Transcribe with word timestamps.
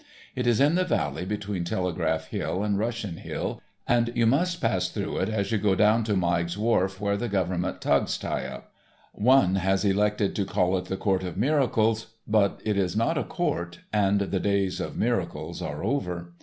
It 0.35 0.47
is 0.47 0.59
in 0.59 0.73
the 0.73 0.83
valley 0.83 1.25
between 1.25 1.63
Telegraph 1.63 2.29
Hill 2.29 2.63
and 2.63 2.75
Russian 2.79 3.17
Hill, 3.17 3.61
and 3.87 4.11
you 4.15 4.25
must 4.25 4.59
pass 4.59 4.89
through 4.89 5.17
it 5.19 5.29
as 5.29 5.51
you 5.51 5.59
go 5.59 5.75
down 5.75 6.03
to 6.05 6.15
Meigg's 6.17 6.57
Wharf 6.57 6.99
where 6.99 7.17
the 7.17 7.29
Government 7.29 7.81
tugs 7.81 8.17
tie 8.17 8.45
up. 8.47 8.73
One 9.13 9.57
has 9.57 9.85
elected 9.85 10.35
to 10.37 10.43
call 10.43 10.75
it 10.79 10.85
the 10.85 10.97
Court 10.97 11.23
of 11.23 11.37
Miracles, 11.37 12.07
but 12.27 12.61
it 12.65 12.77
is 12.79 12.95
not 12.95 13.15
a 13.15 13.23
court, 13.23 13.81
and 13.93 14.19
the 14.21 14.39
days 14.39 14.79
of 14.81 14.97
miracles 14.97 15.61
are 15.61 15.83
over. 15.83 16.33